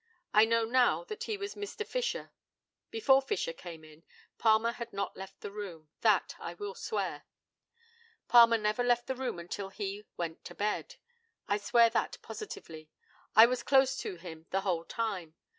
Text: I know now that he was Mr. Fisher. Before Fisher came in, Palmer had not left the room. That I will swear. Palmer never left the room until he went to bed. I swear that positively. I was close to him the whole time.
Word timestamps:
I 0.33 0.45
know 0.45 0.65
now 0.65 1.03
that 1.03 1.25
he 1.25 1.37
was 1.37 1.53
Mr. 1.53 1.85
Fisher. 1.85 2.31
Before 2.89 3.21
Fisher 3.21 3.53
came 3.53 3.83
in, 3.83 4.03
Palmer 4.39 4.71
had 4.71 4.91
not 4.91 5.15
left 5.15 5.41
the 5.41 5.51
room. 5.51 5.89
That 6.01 6.33
I 6.39 6.55
will 6.55 6.73
swear. 6.73 7.25
Palmer 8.27 8.57
never 8.57 8.83
left 8.83 9.05
the 9.05 9.13
room 9.13 9.37
until 9.37 9.69
he 9.69 10.07
went 10.17 10.43
to 10.45 10.55
bed. 10.55 10.95
I 11.47 11.57
swear 11.59 11.91
that 11.91 12.17
positively. 12.23 12.89
I 13.35 13.45
was 13.45 13.61
close 13.61 13.95
to 13.97 14.15
him 14.15 14.47
the 14.49 14.61
whole 14.61 14.85
time. 14.85 15.35